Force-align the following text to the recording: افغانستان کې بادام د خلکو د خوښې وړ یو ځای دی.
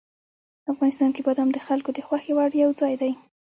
افغانستان 0.71 1.09
کې 1.15 1.21
بادام 1.27 1.49
د 1.53 1.57
خلکو 1.67 1.89
د 1.93 1.99
خوښې 2.07 2.31
وړ 2.35 2.49
یو 2.63 2.71
ځای 2.79 2.93
دی. 3.01 3.11